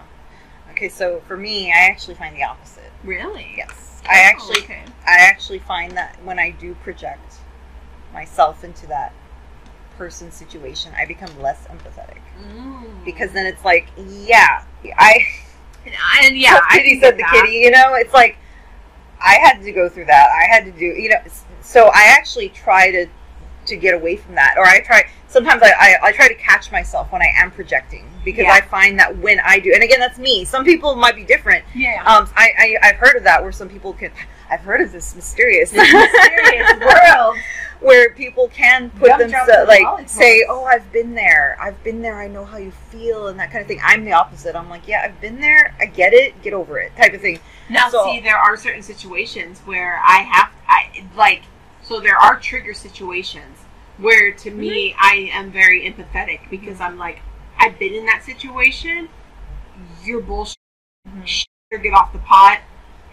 [0.72, 2.92] Okay, so for me, I actually find the opposite.
[3.02, 3.54] Really?
[3.56, 4.02] Yes.
[4.08, 4.82] I actually Oh, okay.
[5.06, 7.34] I actually find that when I do project
[8.12, 9.12] myself into that
[9.96, 12.20] person's situation, I become less empathetic.
[12.42, 13.04] Mm.
[13.04, 14.64] Because then it's like, yeah,
[14.98, 15.26] I
[15.84, 17.32] and, and yeah, I kitty said the that.
[17.32, 18.36] kitty, you know, it's like
[19.20, 20.28] I had to go through that.
[20.30, 21.20] I had to do, you know,
[21.60, 23.06] so I actually try to
[23.66, 25.04] to get away from that, or I try.
[25.28, 28.52] Sometimes I, I, I try to catch myself when I am projecting because Yeah.
[28.52, 30.44] I find that when I do, and again, that's me.
[30.44, 31.64] Some people might be different.
[31.74, 32.02] Yeah.
[32.04, 34.10] Um, I, I I've heard of that where some people can.
[34.50, 37.36] I've heard of this mysterious, This mysterious world.
[37.80, 41.56] where people can put themselves like say, "Oh, I've been there.
[41.60, 42.16] I've been there.
[42.20, 43.80] I know how you feel," and that kind of thing.
[43.82, 44.54] I'm the opposite.
[44.56, 45.74] I'm like, "Yeah, I've been there.
[45.80, 46.42] I get it.
[46.42, 47.38] Get over it," type of thing.
[47.68, 51.42] Now, So- see, there are certain situations where I have, I like,
[51.82, 53.58] so there are trigger situations
[53.98, 54.98] where, to me, Mm-hmm.
[55.04, 57.20] I am very empathetic because I'm like,
[57.58, 59.08] I've been in that situation.
[60.02, 60.56] You're bullshit.
[61.24, 62.60] Shit, or Get off the pot.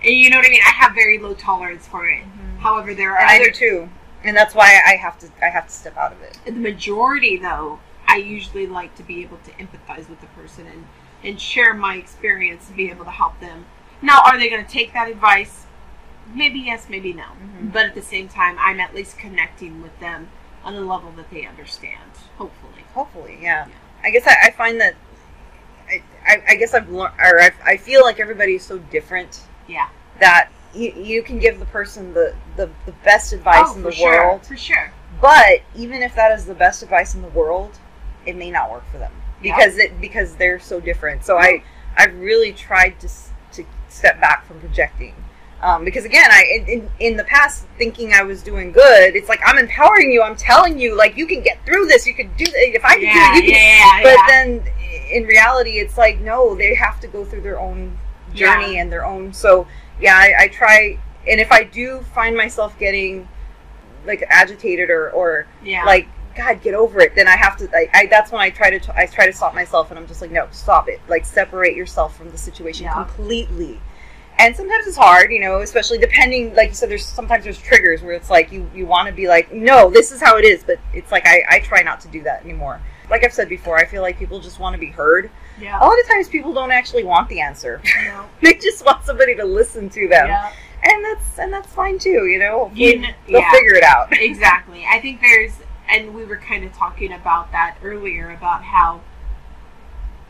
[0.08, 0.62] And you know what I mean?
[0.65, 2.24] I have very low tolerance for it.
[2.60, 3.89] However, there are And other, too,
[4.24, 5.28] and that's why I have to.
[5.41, 6.38] I have to step out of it.
[6.46, 10.86] the majority, though, I usually like to be able to empathize with the person and,
[11.24, 13.65] and share my experience and be able to help them.
[14.02, 15.65] Now, are they going to take that advice?
[16.34, 17.24] Maybe yes, maybe no.
[17.24, 17.74] Mhm.
[17.74, 20.30] But at the same time, I'm at least connecting with them
[20.63, 22.84] on a level that they understand, hopefully.
[22.93, 23.67] Hopefully, yeah.
[23.67, 23.74] Yeah.
[24.04, 24.96] I guess I, I find that.
[25.89, 29.41] I, I, I guess I've learned, or I, I feel like everybody is so different
[29.67, 29.88] Yeah.
[30.20, 33.90] That you, you can give the person the, the, the best advice in Oh, for
[33.90, 34.12] the sure.
[34.26, 34.92] world, For sure.
[35.22, 37.80] but even if that is the best advice in the world,
[38.26, 39.56] it may not work for them Yeah.
[39.56, 41.24] because it because they're so different.
[41.24, 41.64] So I
[41.96, 43.08] I've really tried to
[43.54, 45.16] to step back from projecting.
[45.60, 49.28] Um, because again, I in, in, in the past thinking I was doing good, it's
[49.30, 50.22] like I'm empowering you.
[50.22, 52.06] I'm telling you, like you can get through this.
[52.06, 52.76] You can do that.
[52.76, 54.04] If I can yeah, do it, you can.
[54.04, 54.74] yeah, yeah, But then
[55.10, 57.98] in reality, it's like no, they have to go through their own
[58.36, 59.34] journey and their own.
[59.34, 59.66] So
[60.02, 63.28] yeah, I, I try, and if I do find myself getting
[64.06, 65.84] like agitated or or yeah.
[65.86, 67.16] like God, get over it.
[67.16, 67.70] Then I have to.
[67.76, 68.98] I, I that's when I try to.
[68.98, 71.02] I try to stop myself, and I'm just like, no, stop it.
[71.08, 72.94] Like separate yourself from the situation Yeah.
[72.94, 73.80] completely.
[74.40, 76.54] And sometimes it's hard, you know, especially depending.
[76.54, 79.28] Like you said, there's sometimes there's triggers where it's like you you want to be
[79.28, 82.08] like, no, this is how it is, but it's like I I try not to
[82.08, 82.80] do that anymore.
[83.10, 85.32] like I've said before, I feel like people just want to be heard.
[85.60, 85.80] Yeah.
[85.80, 87.82] A lot of times, people don't actually want the answer.
[88.06, 88.26] No.
[88.41, 90.52] they just want somebody to listen to them, Yeah.
[90.84, 92.28] and that's and that's fine too.
[92.28, 93.52] You know, You Hopefully kn- they'll yeah.
[93.52, 94.08] figure it out.
[94.12, 94.86] exactly.
[94.88, 95.54] I think there's,
[95.89, 99.02] and we were kind of talking about that earlier about how,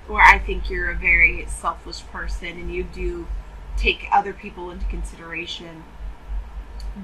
[0.07, 3.27] where I think you're a very selfish person and you do
[3.75, 5.83] take other people into consideration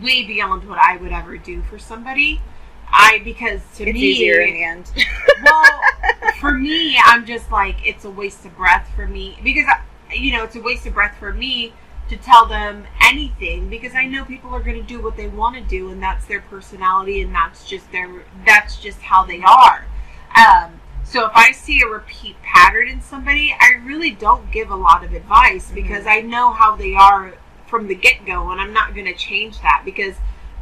[0.01, 2.41] way beyond what I would ever do for somebody.
[2.93, 4.91] I because to It's me, easier in the end.
[5.43, 5.82] well,
[6.39, 9.82] for me, I'm just like it's a waste of breath for me because I-
[10.13, 11.73] you know it's a waste of breath for me
[12.10, 15.56] to tell them anything because I know people are going to do what they want
[15.56, 19.86] to do and that's their personality and that's just their that's just how they are.
[20.38, 24.75] Um, so if I see a repeat pattern in somebody, I really don't give a
[24.75, 27.34] lot of advice because I know how they are
[27.67, 30.15] from the get go and I'm not going to change that because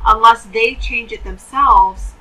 [0.05, 2.13] unless they change it themselves,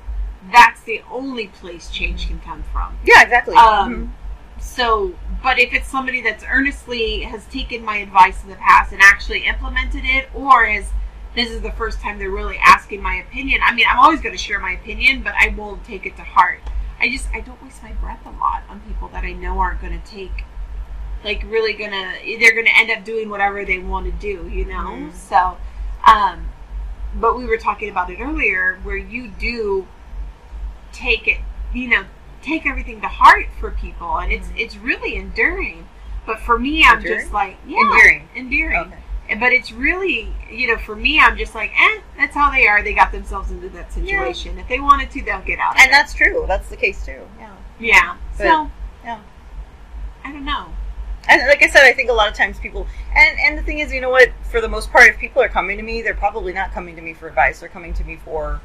[0.51, 2.97] that's the only place change can come from.
[3.05, 3.55] yeah, exactly.
[3.55, 4.15] Um,
[4.59, 9.01] so, but if it's somebody that's earnestly has taken my advice in the past and
[9.01, 10.89] actually implemented it, or is
[11.35, 14.35] this is the first time they're really asking my opinion, I mean, I'm always going
[14.35, 16.59] to share my opinion, but I won't take it to heart.
[16.99, 19.81] I just I don't waste my breath a lot on people that I know aren't
[19.81, 20.43] going to take,
[21.23, 24.65] like, really gonna they're going to end up doing whatever they want to do, you
[24.65, 24.89] know.
[24.91, 25.13] Mhm.
[25.13, 25.57] So,
[26.05, 26.49] um,
[27.15, 29.87] but we were talking about it earlier, where you do
[30.93, 31.39] take it,
[31.73, 32.03] you know,
[32.41, 35.87] take everything to heart for people, and it's it's really enduring.
[36.25, 37.19] But for me, I'm Enduring?
[37.19, 38.29] just like, yeah, Enduring.
[38.35, 38.93] endearing.
[39.27, 39.39] Okay.
[39.39, 42.83] But it's really, you know, for me, I'm just like, eh, that's how they are.
[42.83, 44.59] They got themselves into that situation.
[44.59, 45.75] If they wanted to, they'll get out.
[45.75, 46.45] Of And that's true.
[46.47, 47.21] That's the case too.
[47.39, 47.55] Yeah.
[47.79, 48.17] yeah.
[48.37, 48.71] But- so
[49.03, 49.19] yeah.
[50.23, 50.67] I don't know.
[51.29, 53.79] And like I said, I think a lot of times people and and the thing
[53.79, 54.29] is, you know what?
[54.49, 57.01] For the most part, if people are coming to me, they're probably not coming to
[57.01, 57.59] me for advice.
[57.59, 58.59] They're coming to me for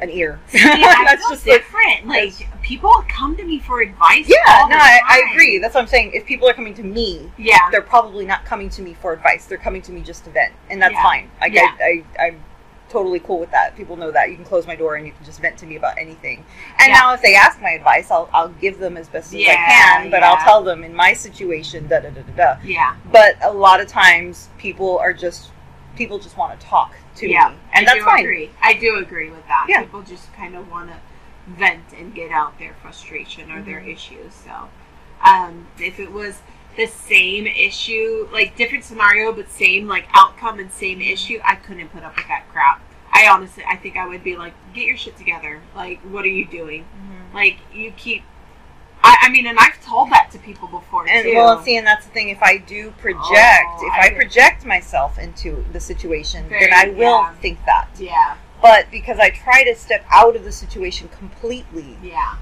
[0.00, 0.38] an ear.
[0.52, 2.06] Yeah, That's just like, different.
[2.06, 2.32] Like
[2.62, 4.26] people come to me for advice.
[4.28, 4.66] yeah.
[4.68, 5.58] No, I, I agree.
[5.58, 6.12] That's what I'm saying.
[6.14, 7.70] If people are coming to me, Yeah.
[7.70, 9.46] they're probably not coming to me for advice.
[9.46, 11.02] They're coming to me just to vent, and that's Yeah.
[11.02, 11.30] fine.
[11.40, 11.74] I, Yeah.
[11.80, 12.44] I, I, I'm
[12.88, 13.76] totally cool with that.
[13.76, 14.30] People know that.
[14.30, 16.44] You can close my door and you can just vent to me about anything.
[16.78, 17.00] And Yeah.
[17.00, 20.10] now, if they ask my advice, I'll, I'll give them as best as I can.
[20.10, 22.60] But I'll tell them in my situation, da da da da da.
[22.64, 22.94] Yeah.
[23.10, 25.50] But a lot of times, people are just
[25.96, 27.50] people just want to talk to yeah.
[27.50, 28.20] me, and I that's fine.
[28.20, 28.50] agree.
[28.62, 29.66] I do agree with that.
[29.68, 29.82] Yeah.
[29.82, 30.96] People just kind of want to
[31.46, 33.92] vent and get out their frustration or their Mhm.
[33.94, 34.34] issues.
[34.34, 34.68] So,
[35.22, 36.40] um, if it was
[36.76, 41.88] the same issue, like different scenario but same like outcome and same issue, I couldn't
[41.88, 42.80] put up with that crap.
[43.12, 45.62] I honestly, I think I would be like, get your shit together.
[45.74, 46.84] Like, what are you doing?
[47.32, 48.24] Like, you keep.
[49.06, 51.34] I, I mean, and I've told that to people before And too.
[51.34, 52.28] well, see, and that's the thing.
[52.30, 56.72] If I do project, Oh, if I I, project myself into the situation, Very- then
[56.74, 57.32] I will yeah.
[57.34, 57.88] think that.
[57.98, 62.36] yeah, But because I try to step out of the situation completely, yeah,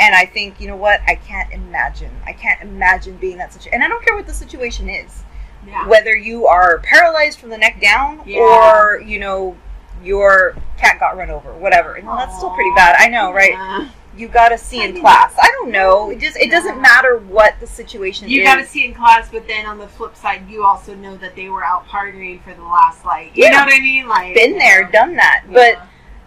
[0.00, 2.10] and I think, you know what, I can't imagine.
[2.26, 3.74] I can't imagine being that situation.
[3.74, 5.22] And I don't care what the situation is.
[5.66, 5.86] yeah.
[5.88, 8.38] Whether you are paralyzed from the neck down, Yeah.
[8.40, 9.56] or you know,
[10.04, 12.00] your cat got run over, whatever.
[12.00, 12.94] No, that's still pretty bad.
[12.98, 13.50] I know, right?
[13.52, 13.88] Yeah.
[14.18, 15.34] You got to see I in mean, class.
[15.40, 16.10] I don't know.
[16.10, 18.46] It just it doesn't matter what the situation You is.
[18.48, 21.36] got to see in class, but then on the flip side, you also know that
[21.36, 23.50] they were out partying for the last like, you Yeah.
[23.50, 24.08] know what I mean?
[24.08, 24.90] Like, been there, yeah.
[24.90, 25.44] done that.
[25.48, 25.76] Yeah.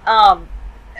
[0.06, 0.47] But um,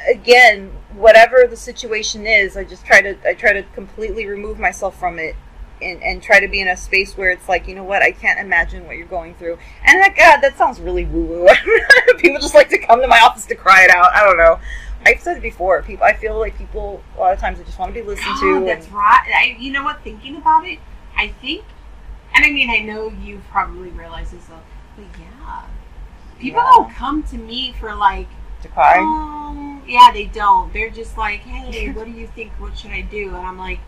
[0.10, 5.00] again, whatever the situation is, I just try to I try to completely remove myself
[5.00, 5.36] from it.
[5.84, 8.12] And, and try to be in a space where it's like, you know what, I
[8.12, 9.58] can't imagine what you're going through.
[9.84, 11.48] And that, God, that sounds really woo woo.
[12.20, 14.12] people just like to come to my office to cry it out.
[14.14, 14.60] I don't know.
[15.06, 15.82] I've said it before.
[15.84, 18.26] People, I feel like people a lot of times they just want to be listened
[18.36, 18.66] God, to.
[18.66, 19.32] that's and- right.
[19.36, 20.02] I, you know what?
[20.04, 20.80] Thinking about it,
[21.18, 21.64] I think,
[22.36, 25.64] and I mean, I know you've probably realize this, but yeah,
[26.40, 26.72] people Yeah.
[26.76, 28.28] don't come to me for like,
[28.62, 29.00] to cry.
[29.00, 30.72] um, yeah, they don't.
[30.72, 32.52] They're just like, hey, what do you think?
[32.60, 33.30] What should I do?
[33.30, 33.80] And I'm like,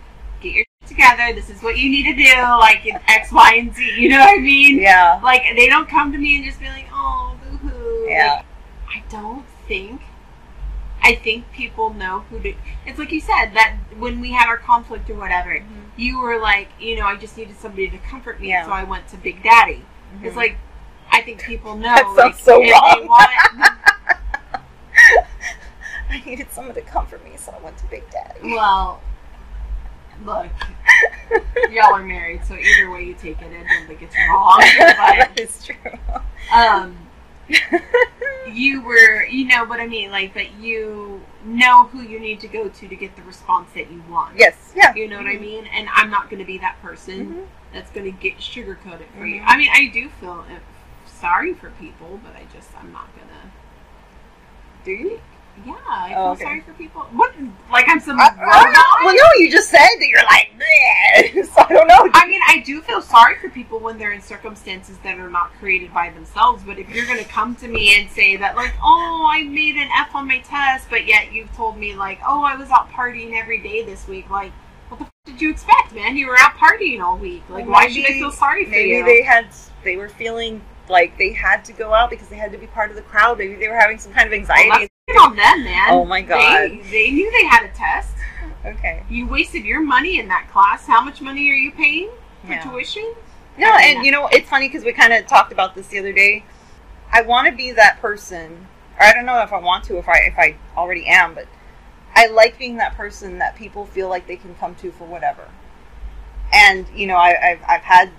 [0.41, 1.31] get your shit together.
[1.33, 2.41] This is what you need to do.
[2.41, 3.93] Like in X, Y, and Z.
[3.97, 4.79] You know what I mean?
[4.79, 8.41] yeah, Like they don't come to me and just be like, "Oh, boo hoo." yeah,
[8.89, 10.01] I don't think.
[11.03, 12.53] I think people know who to.
[12.85, 15.61] It's like you said that when we had our conflict or whatever,
[15.97, 18.65] you were like, you know, I just needed somebody to comfort me, Yeah.
[18.65, 19.83] so I went to Big Daddy.
[20.17, 20.23] Mhm.
[20.25, 20.55] It's like
[21.11, 21.93] I think people know.
[21.93, 23.07] That sounds like, so wrong.
[23.07, 23.29] Want,
[26.09, 28.39] I needed someone to comfort me, so I went to Big Daddy.
[28.43, 29.01] well,
[30.25, 30.47] look,
[31.71, 34.59] y'all are married, so either way you take it, I don't think it's wrong.
[34.79, 35.75] that But is true.
[36.53, 36.95] um,
[38.53, 42.47] you were, you know what I mean, like, but you know who you need to
[42.47, 44.37] go to to get the response that you want.
[44.37, 44.93] yes, yeah.
[44.95, 45.65] You know what I mean?
[45.73, 47.45] And I'm not going to be that person Mhm.
[47.73, 49.41] that's going to get sugarcoat it for you.
[49.41, 49.45] Mhm.
[49.47, 50.59] I mean, I do feel uh,
[51.05, 53.33] sorry for people, but I just, I'm not going to.
[54.85, 55.21] Do you?
[55.65, 56.43] Yeah, I Oh, feel okay.
[56.43, 57.01] sorry for people.
[57.13, 57.31] What?
[57.71, 58.63] Like I'm some I, I robot?
[58.63, 58.83] don't know.
[59.05, 61.45] Well, no, you head that you're like, Bleh.
[61.53, 62.09] so I don't know.
[62.13, 65.51] I mean, I do feel sorry for people when they're in circumstances that are not
[65.53, 66.61] created by themselves.
[66.63, 69.75] But if you're going to come to me and say that, like, oh, I made
[69.75, 72.91] an F on my test, but yet you've told me, like, oh, I was out
[72.91, 74.51] partying every day this week, like,
[74.89, 76.15] what the f- did you expect, man?
[76.15, 77.41] You were out partying all week.
[77.49, 79.03] Like, why should I feel sorry for Maybe you?
[79.03, 79.47] they had
[79.83, 82.91] they were feeling like they had to go out because they had to be part
[82.91, 83.39] of the crowd.
[83.39, 84.87] Maybe they were having some kind of anxiety.
[85.07, 85.89] Well, on them, man.
[85.89, 86.69] Oh my God.
[86.69, 88.13] They, they knew they had a test.
[88.65, 89.03] okay.
[89.09, 90.85] You wasted your money in that class.
[90.85, 92.11] How much money are you paying
[92.45, 92.63] for Yeah.
[92.63, 93.13] tuition?
[93.57, 95.87] No, I mean, and you know it's funny because we kind of talked about this
[95.87, 96.43] the other day.
[97.11, 98.67] I want to be that person,
[98.99, 101.47] or I don't know if I want to, if I if I already am, but
[102.15, 105.47] I like being that person that people feel like they can come to for whatever.
[106.51, 108.09] And you know, I, I've I've had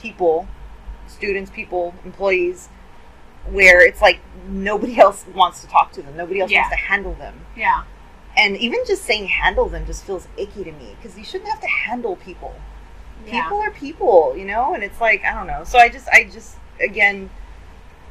[0.00, 0.48] people,
[1.06, 2.68] students, people, employees,
[3.50, 6.60] where it's like nobody else wants to talk to them, nobody else Yeah.
[6.62, 7.82] wants to handle them, Yeah.
[8.36, 11.60] and even just saying handle them just feels icky to me because you shouldn't have
[11.60, 12.54] to handle people
[13.28, 13.42] Yeah.
[13.42, 15.64] people are people, you know, and it's like I don't know.
[15.64, 17.30] So I just, I just, again,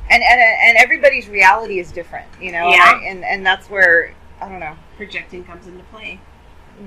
[0.10, 2.96] and and and everybody's reality is different, you know, Yeah.
[2.96, 4.76] and I, and, and that's where I don't know.
[4.98, 6.20] projecting comes into play.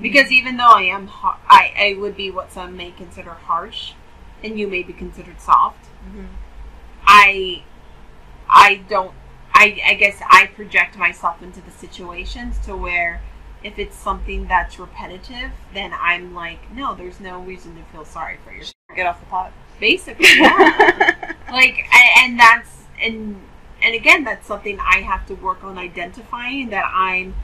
[0.01, 3.91] Because even though I am, I, I would be what some may consider harsh,
[4.41, 5.85] and you may be considered soft.
[6.07, 6.27] Mhm.
[7.05, 7.63] I,
[8.49, 9.13] I don't.
[9.53, 13.21] I, I guess I project myself into the situations to where
[13.63, 18.37] if it's something that's repetitive, then I'm like, no, there's no reason to feel sorry
[18.43, 18.73] for yourself.
[18.95, 19.51] get off the pot.
[19.79, 21.33] Basically, yeah.
[21.51, 21.85] like,
[22.19, 23.41] and that's and
[23.81, 27.35] and again, that's something I have to work on identifying that I'm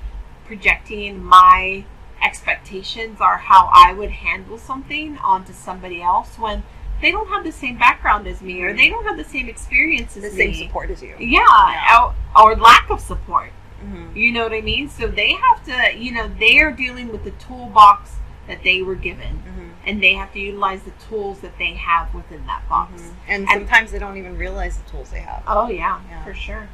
[0.45, 1.86] projecting my
[2.21, 6.63] expectations are how I would handle something onto somebody else when
[7.01, 8.77] they don't have the same background as me or mm-hmm.
[8.77, 10.36] they don't have the same experience as the me.
[10.36, 11.15] same support as you.
[11.19, 12.12] Yeah, Yeah.
[12.36, 13.51] Or, or lack of support.
[13.83, 14.15] Mhm.
[14.15, 14.89] You know what I mean?
[14.89, 18.15] So they have to, you know, they are dealing with the toolbox
[18.47, 19.71] that they were given, Mhm.
[19.85, 23.01] and they have to utilize the tools that they have within that box.
[23.01, 23.13] Mhm.
[23.27, 25.43] And And- sometimes they don't even realize the tools they have.
[25.45, 26.23] Oh yeah, Yeah.
[26.23, 26.69] for sure,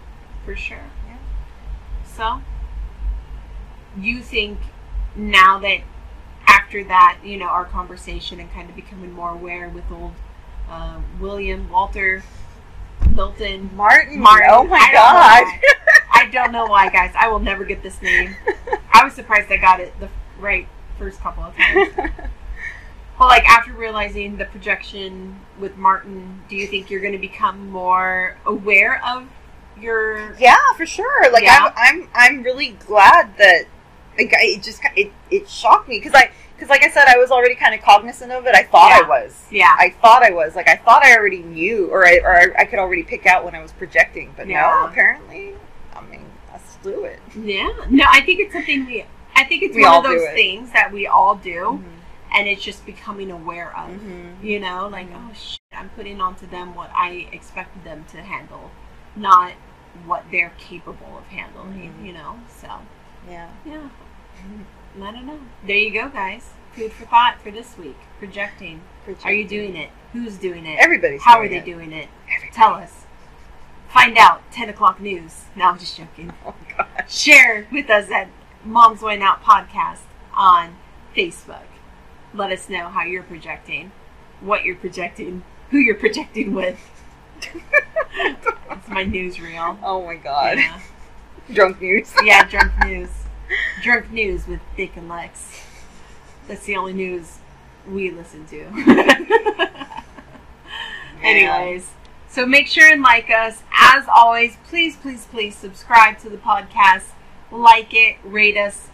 [0.45, 0.77] for sure.
[1.07, 1.15] Yeah.
[2.05, 2.41] So,
[3.97, 4.59] you think
[5.15, 5.79] now that
[6.47, 10.13] after that, you know, our conversation and kind of becoming more aware with old
[10.69, 12.23] uh, William Walter
[13.09, 14.47] Milton Martin, Martin.
[14.49, 15.59] oh my I god.
[16.23, 17.11] I don't know why, guys.
[17.17, 18.35] I will never get this name.
[18.93, 20.09] I was surprised I got it the
[20.39, 21.89] right first couple of times.
[23.19, 27.69] But like after realizing the projection with Martin, do you think you're going to become
[27.69, 29.27] more aware of
[29.79, 30.33] your?
[30.39, 31.31] yeah, for sure.
[31.31, 31.71] Like Yeah.
[31.77, 33.65] I'm, I'm, I'm really glad that
[34.17, 37.17] like I- it just it it shocked me because I because like I said I
[37.17, 38.55] was already kind of cognizant of it.
[38.55, 39.45] I thought I was.
[39.51, 39.75] Yeah.
[39.77, 42.65] I thought I was like I thought I already knew or I or I, I
[42.65, 44.61] could already pick out when I was projecting, but Yeah.
[44.61, 45.53] no, apparently
[46.83, 47.19] Slew it.
[47.35, 47.69] Yeah.
[47.89, 49.05] No, I think it's something we.
[49.35, 52.35] I think it's We one all of those things that we all do, Mm-hmm.
[52.35, 53.89] and it's just becoming aware of.
[53.89, 54.45] Mm-hmm.
[54.45, 55.29] You know, like Mhm.
[55.31, 58.69] oh shit, I'm putting onto them what I expected them to handle,
[59.15, 59.53] not
[60.05, 61.93] what they're capable of handling.
[62.01, 62.05] Mhm.
[62.05, 62.67] You know, so
[63.29, 63.49] Yeah.
[63.65, 63.89] yeah.
[65.01, 65.39] I don't know.
[65.65, 66.49] There you go, guys.
[66.73, 67.97] Food for thought for this week.
[68.19, 68.81] Projecting.
[69.23, 69.89] Are you doing it?
[70.11, 70.77] Who's doing it?
[70.79, 71.65] Everybody's How are they it.
[71.65, 72.07] doing it?
[72.27, 72.51] Everybody.
[72.55, 73.02] Tell us.
[73.93, 74.41] Find out.
[74.51, 75.45] 10 o'clock news.
[75.55, 76.33] No, I'm just joking.
[76.45, 77.13] Oh gosh.
[77.15, 78.27] Share with us at
[78.65, 79.99] Mom's Going Out Podcast
[80.33, 80.75] on
[81.15, 81.65] Facebook.
[82.33, 83.91] Let us know how you're projecting,
[84.41, 86.79] what you're projecting, who you're projecting with.
[88.15, 89.77] It's my newsreel.
[89.83, 90.57] Oh my god.
[90.57, 90.79] Yeah.
[91.53, 92.11] Drunk news.
[92.23, 93.09] yeah, drunk news.
[93.83, 95.61] Drunk news with Dick and Lex.
[96.47, 97.37] That's the only news
[97.87, 98.65] we listen to.
[101.21, 101.89] Anyways,
[102.33, 103.61] so make sure and like us.
[103.79, 107.03] As always, please, please, please subscribe to the podcast.
[107.51, 108.87] Like it, rate us.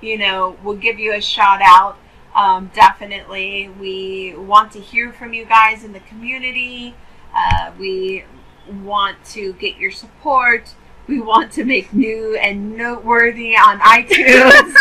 [0.00, 1.98] You know, we'll give you a shout out.
[2.34, 3.68] Um, definitely.
[3.80, 6.96] We want to hear from you guys in the community.
[7.32, 8.24] Uh, we
[8.82, 10.74] want to get your support.
[11.06, 14.74] We want to make new and noteworthy on iTunes.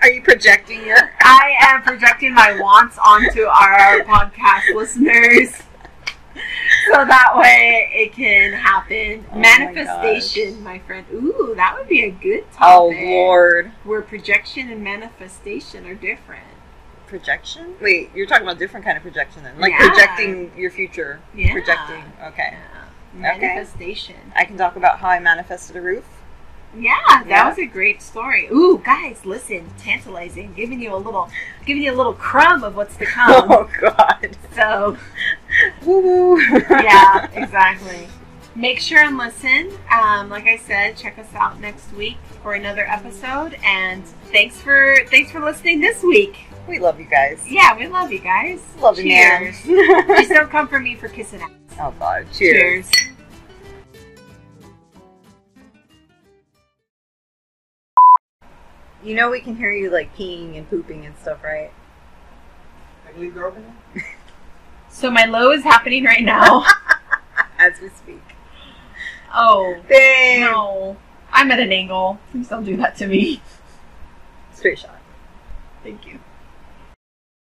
[0.00, 1.12] Are you projecting your?
[1.20, 5.65] I am projecting my wants onto our podcast listeners.
[6.92, 9.26] So that way it can happen.
[9.32, 11.04] Oh Manifestation, my, friend.
[11.12, 12.60] Ooh, that would be a good time.
[12.62, 13.04] Oh topic.
[13.08, 13.72] lord.
[13.82, 16.44] Where projection and manifestation are different.
[17.08, 17.74] Projection?
[17.80, 19.88] Wait, you're talking about different kind of projection then, like Yeah.
[19.88, 21.20] projecting your future.
[21.34, 21.52] Yeah.
[21.52, 22.04] Projecting.
[22.22, 22.52] Okay.
[22.52, 22.84] Yeah.
[23.14, 24.32] Manifestation.
[24.36, 26.04] I can talk about how I manifested a roof.
[26.78, 27.48] Yeah, that Yeah.
[27.48, 28.48] was a great story.
[28.52, 31.28] Ooh, guys, listen, tantalizing, giving you a little,
[31.64, 33.50] giving you a little crumb of what's to come.
[33.50, 34.36] Oh god.
[34.54, 34.96] so,
[35.84, 36.40] Woo woo.
[36.70, 38.08] yeah, exactly.
[38.54, 39.70] Make sure and listen.
[39.92, 43.54] Um, like I said, check us out next week for another episode.
[43.64, 46.36] And thanks for thanks for listening this week.
[46.66, 47.44] We love you guys.
[47.46, 48.60] Yeah, we love you guys.
[48.80, 49.52] Love you, man.
[49.62, 50.06] Cheers.
[50.08, 51.50] Just don't come for me for kissing ass.
[51.80, 52.26] oh God.
[52.32, 52.90] Cheers.
[52.90, 53.15] Cheers.
[59.06, 61.70] You know we can hear you like peeing and pooping and stuff, right?
[63.06, 64.02] I can leave the door open now?
[64.88, 66.64] So my low is happening right now.
[67.58, 68.22] As we speak.
[69.32, 70.40] Oh Babe.
[70.40, 70.96] no,
[71.30, 72.18] I'm at an angle.
[72.32, 73.42] Please don't do that to me.
[74.54, 74.98] Straight shot.
[75.84, 76.18] Thank you.